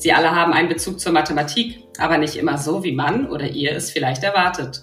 [0.00, 3.72] Sie alle haben einen Bezug zur Mathematik, aber nicht immer so, wie man oder ihr
[3.72, 4.80] es vielleicht erwartet.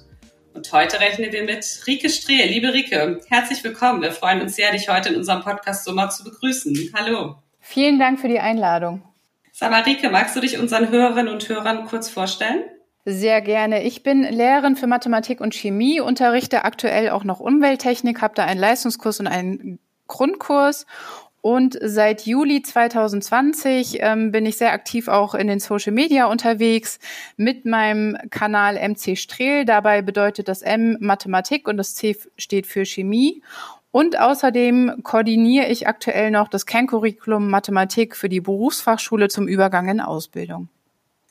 [0.54, 2.46] Und heute rechnen wir mit Rike Strehe.
[2.46, 4.04] Liebe Rike, herzlich willkommen.
[4.04, 6.94] Wir freuen uns sehr, dich heute in unserem Podcast Sommer zu begrüßen.
[6.96, 7.34] Hallo.
[7.60, 9.02] Vielen Dank für die Einladung.
[9.52, 12.66] Sag mal, Rike, magst du dich unseren Hörerinnen und Hörern kurz vorstellen?
[13.04, 13.86] Sehr gerne.
[13.86, 18.60] Ich bin Lehrerin für Mathematik und Chemie, unterrichte aktuell auch noch Umwelttechnik, habe da einen
[18.60, 20.86] Leistungskurs und einen Grundkurs
[21.48, 27.00] und seit Juli 2020 ähm, bin ich sehr aktiv auch in den Social Media unterwegs
[27.38, 29.64] mit meinem Kanal MC Strehl.
[29.64, 33.44] Dabei bedeutet das M Mathematik und das C steht für Chemie.
[33.92, 40.02] Und außerdem koordiniere ich aktuell noch das Kerncurriculum Mathematik für die Berufsfachschule zum Übergang in
[40.02, 40.68] Ausbildung.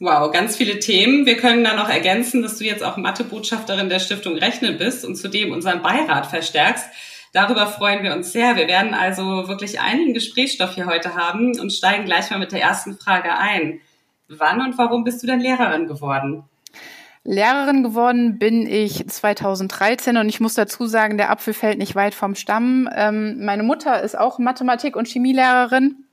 [0.01, 1.27] Wow, ganz viele Themen.
[1.27, 5.17] Wir können da noch ergänzen, dass du jetzt auch Mathebotschafterin der Stiftung Rechnen bist und
[5.17, 6.87] zudem unseren Beirat verstärkst.
[7.37, 8.57] Darüber freuen wir uns sehr.
[8.57, 12.63] Wir werden also wirklich einigen Gesprächsstoff hier heute haben und steigen gleich mal mit der
[12.63, 13.81] ersten Frage ein.
[14.27, 16.45] Wann und warum bist du denn Lehrerin geworden?
[17.25, 22.15] Lehrerin geworden bin ich 2013 und ich muss dazu sagen, der Apfel fällt nicht weit
[22.15, 22.89] vom Stamm.
[22.97, 26.06] Ähm, meine Mutter ist auch Mathematik- und Chemielehrerin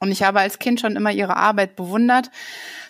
[0.00, 2.30] und ich habe als Kind schon immer ihre Arbeit bewundert.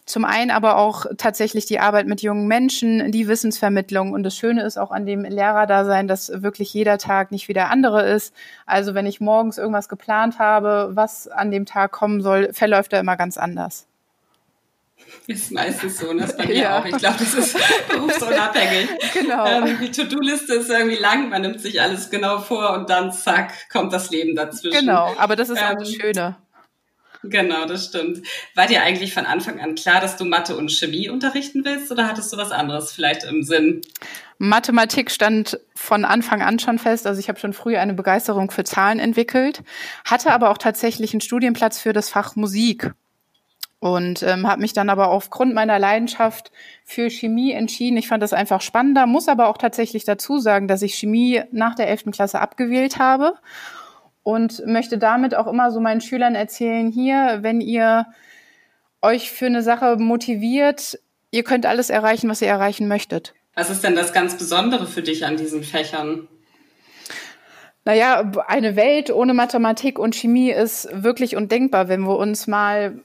[0.06, 4.12] Zum einen aber auch tatsächlich die Arbeit mit jungen Menschen, die Wissensvermittlung.
[4.12, 7.70] Und das Schöne ist auch an dem Lehrerdasein, dass wirklich jeder Tag nicht wie der
[7.70, 8.34] andere ist.
[8.66, 13.00] Also wenn ich morgens irgendwas geplant habe, was an dem Tag kommen soll, verläuft er
[13.00, 13.86] immer ganz anders.
[15.27, 16.78] Ist meistens so, und das bei mir ja.
[16.81, 16.84] auch.
[16.84, 17.56] Ich glaube, das ist
[17.88, 18.88] berufsunabhängig.
[19.14, 19.47] Genau.
[19.47, 23.53] Ähm, die To-Do-Liste ist irgendwie lang, man nimmt sich alles genau vor und dann zack,
[23.71, 24.78] kommt das Leben dazwischen.
[24.78, 26.37] Genau, aber das ist ähm, auch das Schöne.
[27.22, 28.26] Genau, das stimmt.
[28.54, 32.06] War dir eigentlich von Anfang an klar, dass du Mathe und Chemie unterrichten willst oder
[32.08, 33.82] hattest du was anderes vielleicht im Sinn?
[34.38, 37.06] Mathematik stand von Anfang an schon fest.
[37.06, 39.62] Also ich habe schon früh eine Begeisterung für Zahlen entwickelt,
[40.06, 42.92] hatte aber auch tatsächlich einen Studienplatz für das Fach Musik
[43.80, 46.53] und ähm, habe mich dann aber aufgrund meiner Leidenschaft
[46.84, 47.98] für Chemie entschieden.
[47.98, 51.75] Ich fand das einfach spannender, muss aber auch tatsächlich dazu sagen, dass ich Chemie nach
[51.75, 52.04] der 11.
[52.12, 53.34] Klasse abgewählt habe
[54.22, 58.06] und möchte damit auch immer so meinen Schülern erzählen, hier, wenn ihr
[59.03, 60.98] euch für eine Sache motiviert,
[61.31, 63.34] ihr könnt alles erreichen, was ihr erreichen möchtet.
[63.54, 66.28] Was ist denn das ganz Besondere für dich an diesen Fächern?
[67.84, 73.03] Naja, eine Welt ohne Mathematik und Chemie ist wirklich undenkbar, wenn wir uns mal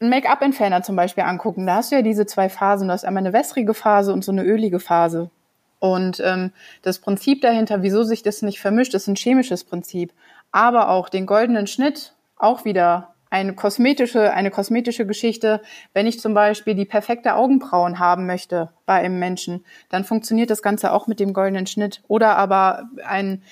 [0.00, 1.66] einen Make-up-Entferner zum Beispiel angucken.
[1.66, 2.88] Da hast du ja diese zwei Phasen.
[2.88, 5.30] Du hast einmal eine wässrige Phase und so eine ölige Phase.
[5.78, 6.52] Und ähm,
[6.82, 10.12] das Prinzip dahinter, wieso sich das nicht vermischt, ist ein chemisches Prinzip
[10.52, 15.62] aber auch den goldenen Schnitt, auch wieder eine kosmetische, eine kosmetische Geschichte.
[15.94, 20.62] Wenn ich zum Beispiel die perfekte Augenbrauen haben möchte bei einem Menschen, dann funktioniert das
[20.62, 22.02] Ganze auch mit dem goldenen Schnitt.
[22.08, 23.42] Oder aber ein,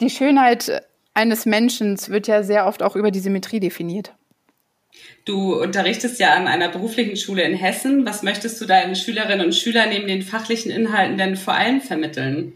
[0.00, 0.82] die Schönheit
[1.14, 4.12] eines Menschen wird ja sehr oft auch über die Symmetrie definiert.
[5.24, 8.04] Du unterrichtest ja an einer beruflichen Schule in Hessen.
[8.04, 12.52] Was möchtest du deinen Schülerinnen und Schülern neben den fachlichen Inhalten denn vor allem vermitteln?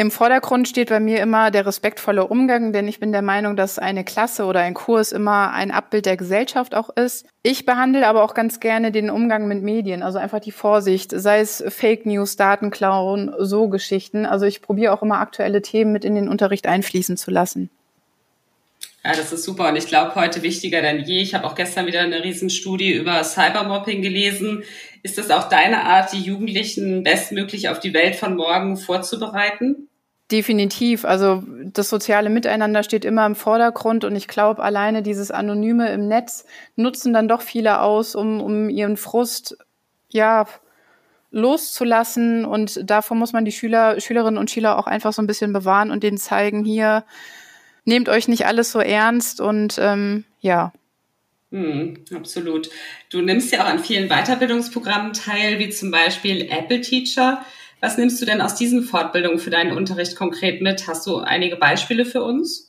[0.00, 3.80] Im Vordergrund steht bei mir immer der respektvolle Umgang, denn ich bin der Meinung, dass
[3.80, 7.26] eine Klasse oder ein Kurs immer ein Abbild der Gesellschaft auch ist.
[7.42, 11.40] Ich behandle aber auch ganz gerne den Umgang mit Medien, also einfach die Vorsicht, sei
[11.40, 14.24] es Fake News, Datenklauen, so Geschichten.
[14.24, 17.68] Also ich probiere auch immer aktuelle Themen mit in den Unterricht einfließen zu lassen.
[19.04, 21.22] Ja, das ist super und ich glaube heute wichtiger denn je.
[21.22, 24.62] Ich habe auch gestern wieder eine Riesenstudie über Cybermobbing gelesen.
[25.02, 29.87] Ist das auch deine Art, die Jugendlichen bestmöglich auf die Welt von morgen vorzubereiten?
[30.30, 31.06] Definitiv.
[31.06, 36.06] Also das soziale Miteinander steht immer im Vordergrund und ich glaube, alleine dieses Anonyme im
[36.06, 36.44] Netz
[36.76, 39.56] nutzen dann doch viele aus, um, um ihren Frust
[40.10, 40.46] ja
[41.30, 42.44] loszulassen.
[42.44, 45.90] Und davor muss man die Schüler, Schülerinnen und Schüler auch einfach so ein bisschen bewahren
[45.90, 47.04] und denen zeigen, hier,
[47.86, 50.72] nehmt euch nicht alles so ernst und ähm, ja.
[51.50, 52.68] Hm, absolut.
[53.08, 57.42] Du nimmst ja auch an vielen Weiterbildungsprogrammen teil, wie zum Beispiel Apple Teacher.
[57.80, 60.88] Was nimmst du denn aus diesen Fortbildungen für deinen Unterricht konkret mit?
[60.88, 62.68] Hast du einige Beispiele für uns?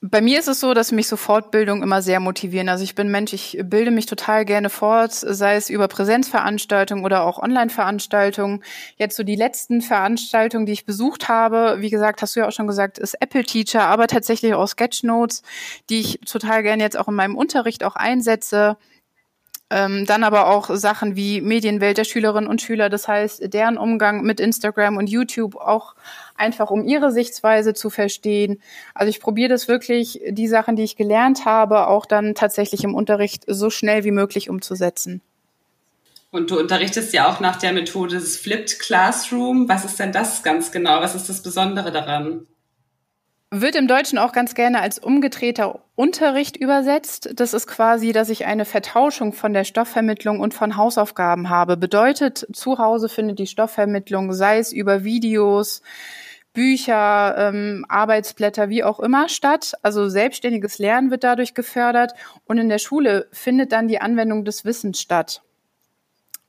[0.00, 2.68] Bei mir ist es so, dass mich so Fortbildungen immer sehr motivieren.
[2.68, 7.24] Also ich bin Mensch, ich bilde mich total gerne fort, sei es über Präsenzveranstaltungen oder
[7.24, 8.62] auch Online-Veranstaltungen.
[8.96, 12.52] Jetzt so die letzten Veranstaltungen, die ich besucht habe, wie gesagt, hast du ja auch
[12.52, 15.42] schon gesagt, ist Apple Teacher, aber tatsächlich auch Sketchnotes,
[15.90, 18.76] die ich total gerne jetzt auch in meinem Unterricht auch einsetze
[19.70, 24.22] Ähm, dann aber auch Sachen wie Medienwelt der Schülerinnen und Schüler, das heißt, deren Umgang
[24.22, 25.94] mit Instagram und YouTube auch
[26.36, 28.62] einfach um ihre Sichtweise zu verstehen.
[28.94, 32.94] Also ich probiere das wirklich, die Sachen, die ich gelernt habe, auch dann tatsächlich im
[32.94, 35.20] Unterricht so schnell wie möglich umzusetzen.
[36.30, 39.68] Und du unterrichtest ja auch nach der Methode des Flipped Classroom.
[39.68, 41.00] Was ist denn das ganz genau?
[41.00, 42.46] Was ist das Besondere daran?
[43.50, 47.30] Wird im Deutschen auch ganz gerne als umgedrehter Unterricht übersetzt.
[47.34, 51.78] Das ist quasi, dass ich eine Vertauschung von der Stoffvermittlung und von Hausaufgaben habe.
[51.78, 55.80] Bedeutet, zu Hause findet die Stoffvermittlung, sei es über Videos,
[56.52, 59.72] Bücher, ähm, Arbeitsblätter, wie auch immer statt.
[59.82, 62.12] Also selbstständiges Lernen wird dadurch gefördert
[62.44, 65.40] und in der Schule findet dann die Anwendung des Wissens statt.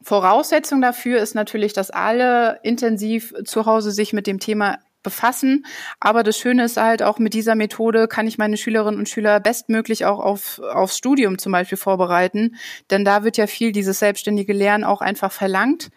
[0.02, 5.66] Voraussetzung dafür ist natürlich, dass alle intensiv zu Hause sich mit dem Thema befassen.
[6.00, 9.40] Aber das Schöne ist halt auch mit dieser Methode kann ich meine Schülerinnen und Schüler
[9.40, 12.56] bestmöglich auch auf, aufs Studium zum Beispiel vorbereiten.
[12.90, 15.90] Denn da wird ja viel dieses selbstständige Lernen auch einfach verlangt.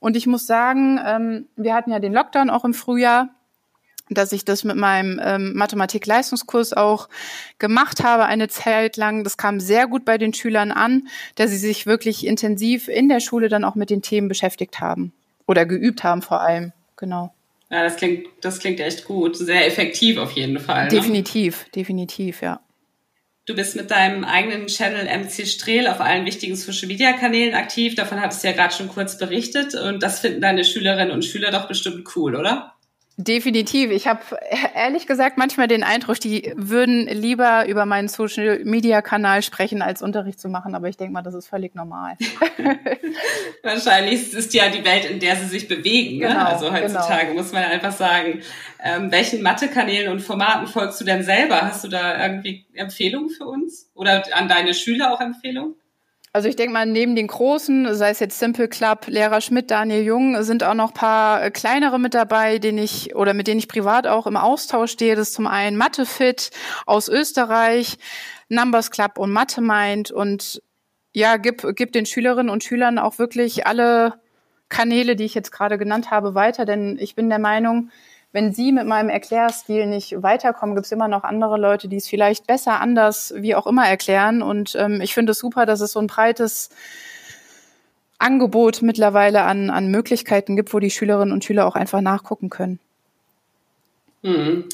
[0.00, 3.30] Und ich muss sagen, ähm, wir hatten ja den Lockdown auch im Frühjahr
[4.10, 7.08] dass ich das mit meinem ähm, Mathematik-Leistungskurs auch
[7.58, 9.24] gemacht habe eine Zeit lang.
[9.24, 13.20] Das kam sehr gut bei den Schülern an, dass sie sich wirklich intensiv in der
[13.20, 15.12] Schule dann auch mit den Themen beschäftigt haben
[15.46, 16.72] oder geübt haben vor allem.
[16.96, 17.34] Genau.
[17.70, 19.36] Ja, das klingt, das klingt echt gut.
[19.36, 20.84] Sehr effektiv auf jeden Fall.
[20.84, 20.90] Ne?
[20.90, 22.60] Definitiv, definitiv, ja.
[23.44, 27.94] Du bist mit deinem eigenen Channel MC Strehl auf allen wichtigen Social Media Kanälen aktiv.
[27.94, 29.74] Davon hattest du ja gerade schon kurz berichtet.
[29.74, 32.74] Und das finden deine Schülerinnen und Schüler doch bestimmt cool, oder?
[33.20, 33.90] Definitiv.
[33.90, 34.20] Ich habe
[34.76, 40.02] ehrlich gesagt manchmal den Eindruck, die würden lieber über meinen Social Media Kanal sprechen, als
[40.02, 40.76] Unterricht zu machen.
[40.76, 42.16] Aber ich denke mal, das ist völlig normal.
[43.64, 46.18] Wahrscheinlich ist ja die Welt, in der sie sich bewegen.
[46.18, 46.28] Ne?
[46.28, 46.46] Genau, ne?
[46.46, 47.42] Also heutzutage genau.
[47.42, 48.40] muss man einfach sagen.
[48.80, 51.62] Ähm, welchen Mathe-Kanälen und Formaten folgst du denn selber?
[51.62, 53.90] Hast du da irgendwie Empfehlungen für uns?
[53.94, 55.74] Oder an deine Schüler auch Empfehlungen?
[56.38, 60.04] Also ich denke mal, neben den großen, sei es jetzt Simple Club, Lehrer Schmidt, Daniel
[60.04, 63.66] Jung, sind auch noch paar äh, kleinere mit dabei, denen ich oder mit denen ich
[63.66, 65.16] privat auch im Austausch stehe.
[65.16, 66.52] Das ist zum einen Mathefit
[66.86, 67.98] aus Österreich,
[68.48, 70.62] Numbers Club und Mathe Mind und
[71.12, 74.14] ja, gib, gib den Schülerinnen und Schülern auch wirklich alle
[74.68, 77.90] Kanäle, die ich jetzt gerade genannt habe, weiter, denn ich bin der Meinung,
[78.32, 82.08] wenn Sie mit meinem Erklärstil nicht weiterkommen, gibt es immer noch andere Leute, die es
[82.08, 84.42] vielleicht besser, anders, wie auch immer erklären.
[84.42, 86.68] Und ähm, ich finde es super, dass es so ein breites
[88.18, 92.80] Angebot mittlerweile an, an Möglichkeiten gibt, wo die Schülerinnen und Schüler auch einfach nachgucken können.
[94.22, 94.64] Hm.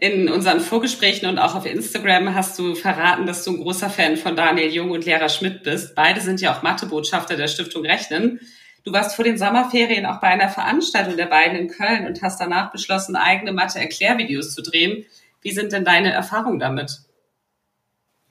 [0.00, 4.16] In unseren Vorgesprächen und auch auf Instagram hast du verraten, dass du ein großer Fan
[4.16, 5.94] von Daniel Jung und Lehrer Schmidt bist.
[5.94, 8.40] Beide sind ja auch Mathebotschafter der Stiftung Rechnen.
[8.84, 12.38] Du warst vor den Sommerferien auch bei einer Veranstaltung der beiden in Köln und hast
[12.38, 15.06] danach beschlossen, eigene Mathe-Erklärvideos zu drehen.
[15.40, 17.00] Wie sind denn deine Erfahrungen damit?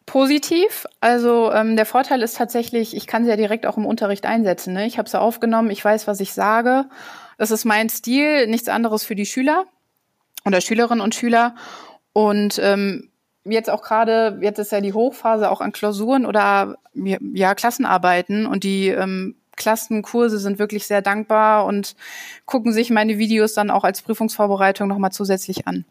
[0.05, 0.85] Positiv.
[0.99, 4.73] Also ähm, der Vorteil ist tatsächlich, ich kann sie ja direkt auch im Unterricht einsetzen.
[4.73, 4.85] Ne?
[4.85, 6.85] Ich habe sie aufgenommen, ich weiß, was ich sage.
[7.39, 9.65] Es ist mein Stil, nichts anderes für die Schüler
[10.45, 11.55] oder Schülerinnen und Schüler.
[12.11, 13.09] Und ähm,
[13.43, 18.63] jetzt auch gerade, jetzt ist ja die Hochphase auch an Klausuren oder ja Klassenarbeiten und
[18.63, 21.95] die ähm, Klassenkurse sind wirklich sehr dankbar und
[22.45, 25.85] gucken sich meine Videos dann auch als Prüfungsvorbereitung nochmal zusätzlich an.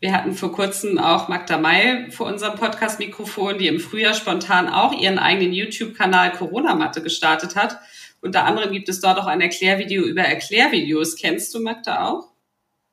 [0.00, 4.92] Wir hatten vor kurzem auch Magda May vor unserem Podcast-Mikrofon, die im Frühjahr spontan auch
[4.92, 7.78] ihren eigenen YouTube-Kanal Corona-Matte gestartet hat.
[8.20, 11.14] Unter anderem gibt es dort auch ein Erklärvideo über Erklärvideos.
[11.14, 12.32] Kennst du Magda auch?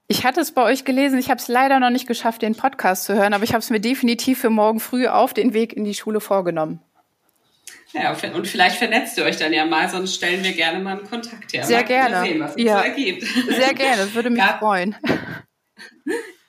[0.08, 1.18] Ich hatte es bei euch gelesen.
[1.18, 3.72] Ich habe es leider noch nicht geschafft, den Podcast zu hören, aber ich habe es
[3.72, 6.80] mir definitiv für morgen früh auf den Weg in die Schule vorgenommen.
[7.94, 11.10] Ja, und vielleicht vernetzt ihr euch dann ja mal, sonst stellen wir gerne mal einen
[11.10, 11.64] Kontakt her.
[11.64, 12.22] Sehr mal gerne.
[12.22, 12.82] Sehen, was ja.
[12.82, 13.24] ergibt.
[13.24, 14.96] Sehr gerne, das würde mich gab, freuen.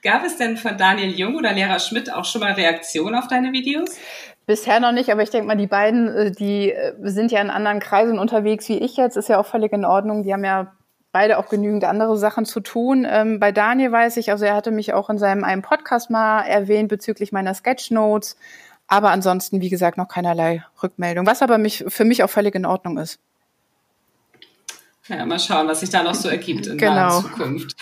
[0.02, 3.52] Gab es denn von Daniel Jung oder Lehrer Schmidt auch schon mal Reaktionen auf deine
[3.52, 3.96] Videos?
[4.46, 7.50] Bisher noch nicht, aber ich denke mal, die beiden, äh, die äh, sind ja in
[7.50, 10.22] anderen Kreisen unterwegs wie ich jetzt, ist ja auch völlig in Ordnung.
[10.22, 10.76] Die haben ja
[11.10, 13.06] beide auch genügend andere Sachen zu tun.
[13.10, 16.42] Ähm, bei Daniel weiß ich, also er hatte mich auch in seinem einen Podcast mal
[16.42, 18.36] erwähnt bezüglich meiner Sketchnotes.
[18.88, 22.66] Aber ansonsten, wie gesagt, noch keinerlei Rückmeldung, was aber mich, für mich auch völlig in
[22.66, 23.18] Ordnung ist.
[25.08, 27.20] Ja, mal schauen, was sich da noch so ergibt in genau.
[27.20, 27.76] der Zukunft.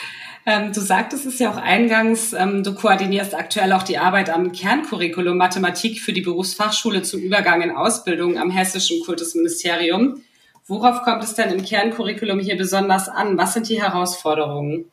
[0.47, 4.53] Ähm, du sagtest es ja auch eingangs, ähm, du koordinierst aktuell auch die Arbeit am
[4.53, 10.23] Kerncurriculum Mathematik für die Berufsfachschule zum Übergang in Ausbildung am Hessischen Kultusministerium.
[10.67, 13.39] Worauf kommt es denn im Kerncurriculum hier besonders an?
[13.39, 14.87] Was sind die Herausforderungen?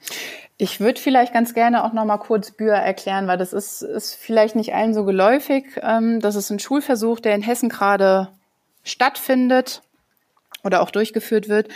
[0.63, 4.13] Ich würde vielleicht ganz gerne auch noch mal kurz Bühr erklären, weil das ist, ist
[4.13, 5.65] vielleicht nicht allen so geläufig.
[5.81, 8.27] Ähm, das ist ein Schulversuch, der in Hessen gerade
[8.83, 9.81] stattfindet.
[10.63, 11.67] Oder auch durchgeführt wird.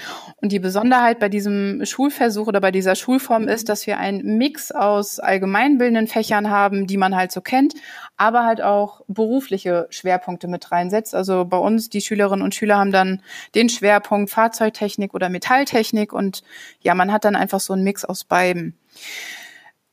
[0.41, 4.71] Und die Besonderheit bei diesem Schulversuch oder bei dieser Schulform ist, dass wir einen Mix
[4.71, 7.73] aus allgemeinbildenden Fächern haben, die man halt so kennt,
[8.17, 11.15] aber halt auch berufliche Schwerpunkte mit reinsetzt.
[11.15, 13.21] Also bei uns, die Schülerinnen und Schüler haben dann
[13.55, 16.43] den Schwerpunkt Fahrzeugtechnik oder Metalltechnik und
[16.81, 18.77] ja, man hat dann einfach so einen Mix aus beiden.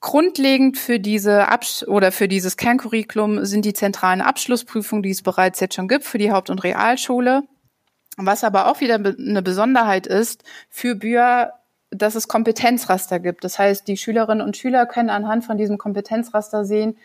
[0.02, 5.60] Grundlegend für diese Abs oder für dieses Kerncurriculum sind die zentralen Abschlussprüfungen, die es bereits
[5.60, 7.44] jetzt schon gibt für die Haupt- und Realschule.
[8.16, 11.52] Was aber auch wieder eine Besonderheit ist für Bühr,
[11.90, 13.44] dass es Kompetenzraster gibt.
[13.44, 16.96] Das heißt, die Schülerinnen und Schüler können anhand von diesem Kompetenzraster sehen,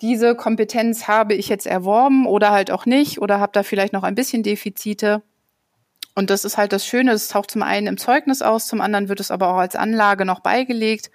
[0.00, 4.04] diese Kompetenz habe ich jetzt erworben oder halt auch nicht oder habe da vielleicht noch
[4.04, 5.22] ein bisschen Defizite.
[6.14, 9.08] Und das ist halt das Schöne, es taucht zum einen im Zeugnis aus, zum anderen
[9.08, 11.10] wird es aber auch als Anlage noch beigelegt.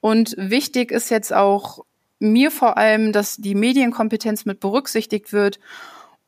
[0.00, 1.84] Und wichtig ist jetzt auch
[2.18, 5.58] mir vor allem, dass die Medienkompetenz mit berücksichtigt wird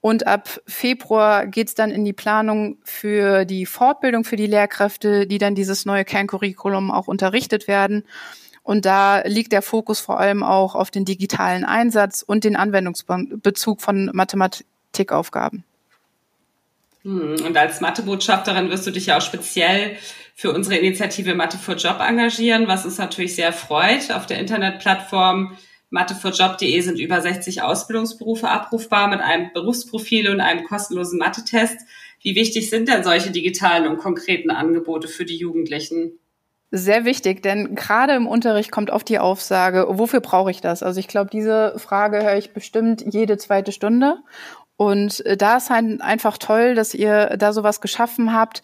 [0.00, 5.38] und ab Februar geht's dann in die Planung für die Fortbildung für die Lehrkräfte, die
[5.38, 8.04] dann dieses neue Kerncurriculum auch unterrichtet werden.
[8.62, 13.80] Und da liegt der Fokus vor allem auch auf den digitalen Einsatz und den Anwendungsbezug
[13.80, 15.64] von Mathematikaufgaben.
[17.02, 19.96] Hm, und als Mathebotschafterin wirst du dich ja auch speziell
[20.34, 24.12] für unsere Initiative Mathe for Job engagieren, was uns natürlich sehr freut.
[24.12, 25.56] Auf der Internetplattform
[25.90, 31.78] Matheforjob.de sind über 60 Ausbildungsberufe abrufbar mit einem Berufsprofil und einem kostenlosen Mathe-Test.
[32.20, 36.18] Wie wichtig sind denn solche digitalen und konkreten Angebote für die Jugendlichen?
[36.70, 40.82] Sehr wichtig, denn gerade im Unterricht kommt oft die Aufsage, wofür brauche ich das?
[40.82, 44.18] Also ich glaube, diese Frage höre ich bestimmt jede zweite Stunde.
[44.76, 48.62] Und äh, da ist halt einfach toll, dass ihr da sowas geschaffen habt,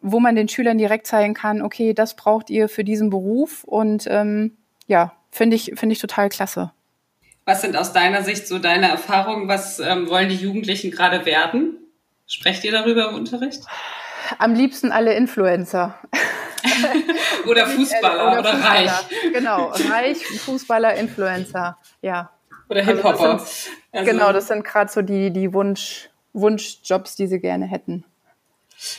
[0.00, 4.06] wo man den Schülern direkt zeigen kann, okay, das braucht ihr für diesen Beruf und
[4.08, 6.72] ähm, ja, finde ich, finde ich total klasse.
[7.44, 9.48] Was sind aus deiner Sicht so deine Erfahrungen?
[9.48, 11.78] Was ähm, wollen die Jugendlichen gerade werden?
[12.26, 13.62] Sprecht ihr darüber im Unterricht?
[14.38, 15.94] Am liebsten alle Influencer.
[17.46, 18.68] oder Fußballer oder, oder Fußballer.
[18.68, 19.32] reich.
[19.32, 22.30] Genau, reich, Fußballer, Influencer, ja.
[22.68, 23.30] Oder also Hip-Hopper.
[23.34, 28.04] Also also, genau, das sind gerade so die, die Wunsch, Wunschjobs, die sie gerne hätten.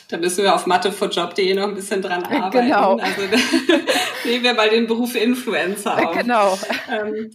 [0.08, 2.66] Da müssen wir auf matheforjob.de noch ein bisschen dran arbeiten.
[2.66, 2.96] Genau.
[2.96, 3.22] Also
[4.24, 6.18] nehmen wir mal den Beruf Influencer auf.
[6.18, 6.58] Genau.
[6.90, 7.30] Ähm,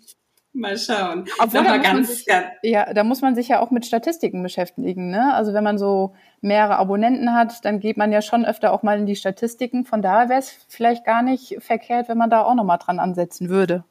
[0.54, 1.26] mal schauen.
[1.40, 5.10] Obwohl, da ganz, sich, ganz, ja, da muss man sich ja auch mit Statistiken beschäftigen.
[5.10, 5.34] Ne?
[5.34, 9.00] Also wenn man so mehrere Abonnenten hat, dann geht man ja schon öfter auch mal
[9.00, 9.86] in die Statistiken.
[9.86, 13.50] Von daher wäre es vielleicht gar nicht verkehrt, wenn man da auch nochmal dran ansetzen
[13.50, 13.84] würde.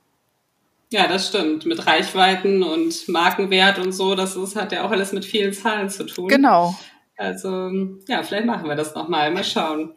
[0.92, 1.64] Ja, das stimmt.
[1.64, 5.88] Mit Reichweiten und Markenwert und so, das ist, hat ja auch alles mit vielen Zahlen
[5.88, 6.28] zu tun.
[6.28, 6.74] Genau.
[7.16, 7.70] Also
[8.08, 9.30] ja, vielleicht machen wir das nochmal.
[9.30, 9.94] Mal schauen.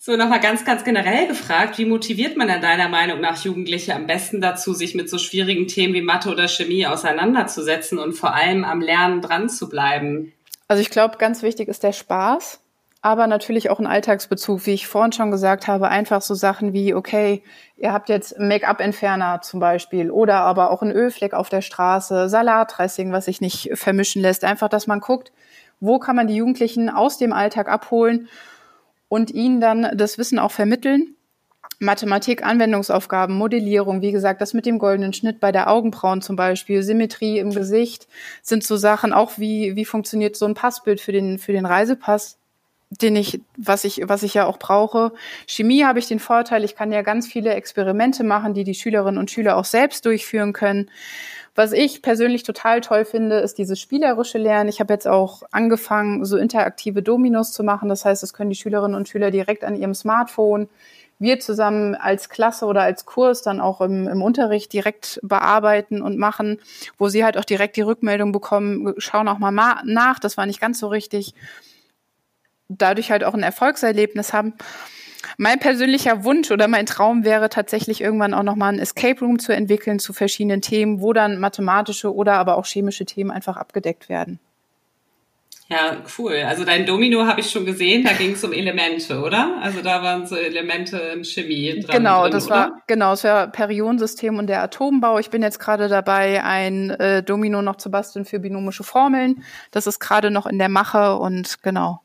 [0.00, 4.06] So, nochmal ganz, ganz generell gefragt, wie motiviert man denn deiner Meinung nach Jugendliche am
[4.06, 8.64] besten dazu, sich mit so schwierigen Themen wie Mathe oder Chemie auseinanderzusetzen und vor allem
[8.64, 10.32] am Lernen dran zu bleiben?
[10.68, 12.60] Also ich glaube, ganz wichtig ist der Spaß,
[13.02, 16.94] aber natürlich auch ein Alltagsbezug, wie ich vorhin schon gesagt habe, einfach so Sachen wie,
[16.94, 17.42] okay,
[17.76, 23.10] ihr habt jetzt Make-up-Entferner zum Beispiel oder aber auch einen Ölfleck auf der Straße, Salatdressing,
[23.10, 24.44] was sich nicht vermischen lässt.
[24.44, 25.32] Einfach, dass man guckt,
[25.80, 28.28] wo kann man die Jugendlichen aus dem Alltag abholen
[29.08, 31.14] und ihnen dann das Wissen auch vermitteln.
[31.80, 36.82] Mathematik, Anwendungsaufgaben, Modellierung, wie gesagt, das mit dem goldenen Schnitt bei der Augenbrauen zum Beispiel,
[36.82, 38.08] Symmetrie im Gesicht
[38.42, 42.38] sind so Sachen, auch wie, wie funktioniert so ein Passbild für den, für den Reisepass,
[42.90, 45.12] den ich, was ich, was ich ja auch brauche.
[45.46, 49.18] Chemie habe ich den Vorteil, ich kann ja ganz viele Experimente machen, die die Schülerinnen
[49.18, 50.90] und Schüler auch selbst durchführen können.
[51.58, 54.68] Was ich persönlich total toll finde, ist dieses spielerische Lernen.
[54.68, 57.88] Ich habe jetzt auch angefangen, so interaktive Dominos zu machen.
[57.88, 60.68] Das heißt, das können die Schülerinnen und Schüler direkt an ihrem Smartphone,
[61.18, 66.16] wir zusammen als Klasse oder als Kurs dann auch im, im Unterricht direkt bearbeiten und
[66.16, 66.60] machen,
[66.96, 70.60] wo sie halt auch direkt die Rückmeldung bekommen, schauen auch mal nach, das war nicht
[70.60, 71.34] ganz so richtig.
[72.68, 74.54] Dadurch halt auch ein Erfolgserlebnis haben.
[75.36, 79.52] Mein persönlicher Wunsch oder mein Traum wäre tatsächlich irgendwann auch nochmal ein Escape Room zu
[79.52, 84.38] entwickeln zu verschiedenen Themen, wo dann mathematische oder aber auch chemische Themen einfach abgedeckt werden.
[85.70, 86.44] Ja, cool.
[86.46, 89.58] Also dein Domino habe ich schon gesehen, da ging es um Elemente, oder?
[89.60, 91.94] Also da waren so Elemente in Chemie dran.
[91.94, 92.54] Genau, drin, das oder?
[92.54, 95.18] war genau, das war Periodensystem und der Atombau.
[95.18, 99.44] Ich bin jetzt gerade dabei, ein äh, Domino noch zu basteln für binomische Formeln.
[99.70, 102.00] Das ist gerade noch in der Mache und genau.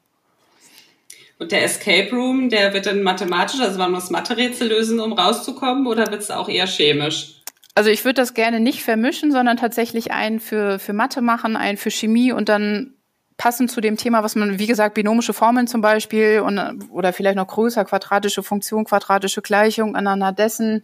[1.40, 5.88] Und der Escape Room, der wird dann mathematisch, also man muss Mathe-Rätsel lösen, um rauszukommen,
[5.88, 7.42] oder wird es auch eher chemisch?
[7.76, 11.78] Also ich würde das gerne nicht vermischen, sondern tatsächlich einen für, für Mathe machen, einen
[11.78, 12.94] für Chemie und dann
[13.38, 16.60] passend zu dem Thema, was man, wie gesagt, binomische Formeln zum Beispiel und,
[16.92, 20.84] oder vielleicht noch größer, quadratische Funktion, quadratische Gleichung, aneinander dessen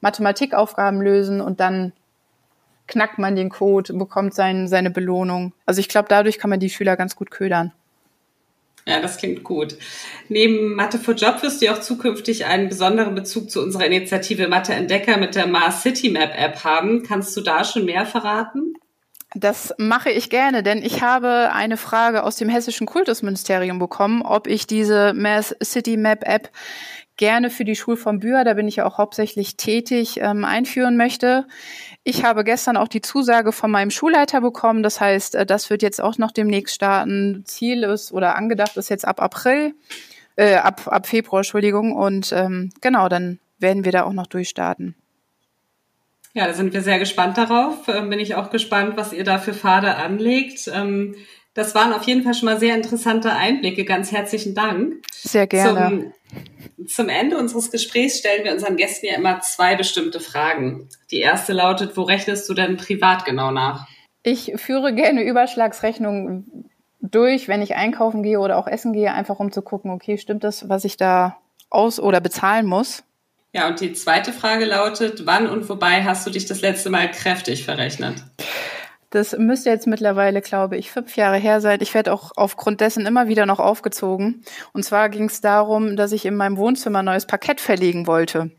[0.00, 1.92] Mathematikaufgaben lösen und dann
[2.86, 5.52] knackt man den Code, bekommt sein, seine Belohnung.
[5.66, 7.72] Also ich glaube, dadurch kann man die Schüler ganz gut ködern.
[8.86, 9.76] Ja, das klingt gut.
[10.28, 14.72] Neben Mathe for Job wirst du auch zukünftig einen besonderen Bezug zu unserer Initiative Mathe
[14.72, 17.02] Entdecker mit der Mars City Map App haben.
[17.02, 18.74] Kannst du da schon mehr verraten?
[19.34, 24.46] Das mache ich gerne, denn ich habe eine Frage aus dem hessischen Kultusministerium bekommen, ob
[24.46, 26.50] ich diese Mass City Map App
[27.18, 31.46] gerne für die Schulform Bühr, da bin ich ja auch hauptsächlich tätig, ähm, einführen möchte.
[32.04, 34.82] Ich habe gestern auch die Zusage von meinem Schulleiter bekommen.
[34.82, 37.42] Das heißt, äh, das wird jetzt auch noch demnächst starten.
[37.44, 39.74] Ziel ist oder angedacht ist jetzt ab April,
[40.36, 41.94] äh, ab, ab Februar, Entschuldigung.
[41.94, 44.94] Und ähm, genau, dann werden wir da auch noch durchstarten.
[46.34, 47.88] Ja, da sind wir sehr gespannt darauf.
[47.88, 50.70] Ähm, bin ich auch gespannt, was ihr da für Pfade anlegt.
[50.72, 51.16] Ähm,
[51.58, 53.84] das waren auf jeden Fall schon mal sehr interessante Einblicke.
[53.84, 54.94] Ganz herzlichen Dank.
[55.12, 56.12] Sehr gerne.
[56.76, 60.88] Zum, zum Ende unseres Gesprächs stellen wir unseren Gästen ja immer zwei bestimmte Fragen.
[61.10, 63.88] Die erste lautet, wo rechnest du denn privat genau nach?
[64.22, 69.50] Ich führe gerne Überschlagsrechnungen durch, wenn ich einkaufen gehe oder auch essen gehe, einfach um
[69.50, 71.38] zu gucken, okay, stimmt das, was ich da
[71.70, 73.02] aus- oder bezahlen muss?
[73.52, 77.10] Ja, und die zweite Frage lautet, wann und wobei hast du dich das letzte Mal
[77.10, 78.22] kräftig verrechnet?
[79.10, 81.78] Das müsste jetzt mittlerweile, glaube ich, fünf Jahre her sein.
[81.80, 84.44] Ich werde auch aufgrund dessen immer wieder noch aufgezogen.
[84.72, 88.50] Und zwar ging es darum, dass ich in meinem Wohnzimmer neues Parkett verlegen wollte.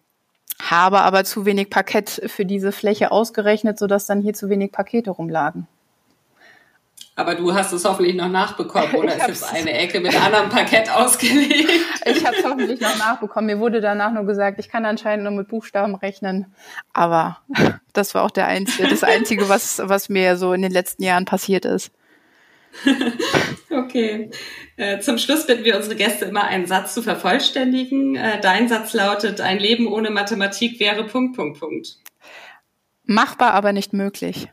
[0.60, 5.12] Habe aber zu wenig Parkett für diese Fläche ausgerechnet, sodass dann hier zu wenig Pakete
[5.12, 5.68] rumlagen.
[7.19, 10.89] Aber du hast es hoffentlich noch nachbekommen, oder ist jetzt eine Ecke mit anderem Parkett
[10.95, 11.69] ausgelegt?
[12.05, 13.47] Ich habe es hoffentlich noch nachbekommen.
[13.47, 16.45] Mir wurde danach nur gesagt, ich kann anscheinend nur mit Buchstaben rechnen.
[16.93, 17.39] Aber
[17.93, 21.25] das war auch der einzige, das Einzige, was, was mir so in den letzten Jahren
[21.25, 21.91] passiert ist.
[23.69, 24.31] Okay.
[24.77, 28.15] Äh, zum Schluss bitten wir unsere Gäste immer einen Satz zu vervollständigen.
[28.15, 31.97] Äh, dein Satz lautet, ein Leben ohne Mathematik wäre Punkt, Punkt, Punkt.
[33.03, 34.47] Machbar, aber nicht möglich.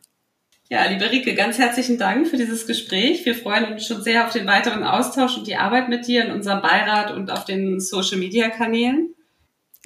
[0.69, 3.25] Ja, liebe Rike, ganz herzlichen Dank für dieses Gespräch.
[3.25, 6.33] Wir freuen uns schon sehr auf den weiteren Austausch und die Arbeit mit dir in
[6.33, 9.15] unserem Beirat und auf den Social-Media-Kanälen.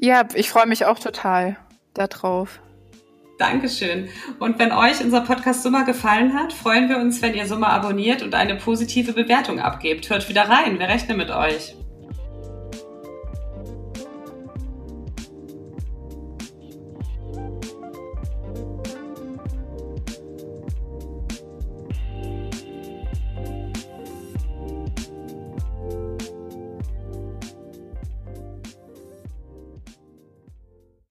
[0.00, 1.58] Ja, ich freue mich auch total
[1.92, 2.60] darauf.
[3.38, 4.08] Dankeschön.
[4.38, 8.22] Und wenn euch unser Podcast Summer gefallen hat, freuen wir uns, wenn ihr Summer abonniert
[8.22, 10.08] und eine positive Bewertung abgebt.
[10.08, 11.74] Hört wieder rein, wir rechnen mit euch.